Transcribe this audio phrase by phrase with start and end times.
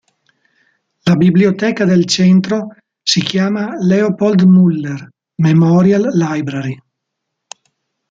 [1.09, 2.69] La biblioteca del Centro
[3.03, 6.75] si chiama Leopold Muller Memorial Library.